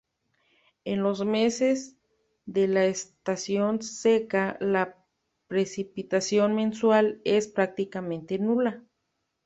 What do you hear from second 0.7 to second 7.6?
En los meses de la estación seca, la precipitación mensual es